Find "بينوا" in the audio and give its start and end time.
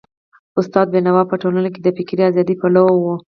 0.93-1.23